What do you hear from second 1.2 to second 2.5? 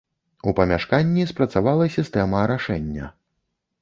спрацавала сістэма